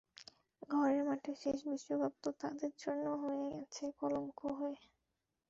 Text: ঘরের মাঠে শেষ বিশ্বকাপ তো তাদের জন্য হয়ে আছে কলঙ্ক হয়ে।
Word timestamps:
ঘরের 0.69 1.01
মাঠে 1.07 1.31
শেষ 1.41 1.57
বিশ্বকাপ 1.67 2.13
তো 2.23 2.29
তাদের 2.41 2.71
জন্য 2.79 3.05
হয়ে 3.23 3.45
আছে 3.61 3.85
কলঙ্ক 3.99 4.39
হয়ে। 4.59 4.77